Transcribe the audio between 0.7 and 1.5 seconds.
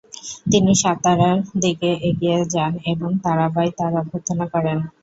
সাতারার